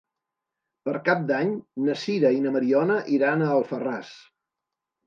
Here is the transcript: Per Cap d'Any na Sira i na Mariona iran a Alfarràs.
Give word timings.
Per 0.87 0.95
Cap 1.09 1.21
d'Any 1.31 1.53
na 1.89 1.99
Sira 2.05 2.35
i 2.39 2.43
na 2.47 2.55
Mariona 2.57 2.99
iran 3.19 3.47
a 3.51 3.55
Alfarràs. 3.61 4.15